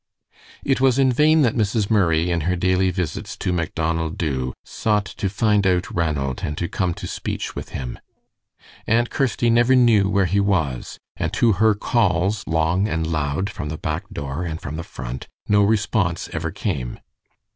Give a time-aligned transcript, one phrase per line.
[0.63, 1.91] It was in vain that Mrs.
[1.91, 6.67] Murray, in her daily visits to Macdonald Dubh, sought to find out Ranald and to
[6.67, 7.99] come to speech with him.
[8.87, 13.69] Aunt Kirsty never knew where he was, and to her calls, long and loud, from
[13.69, 16.97] the back door and from the front, no response ever came.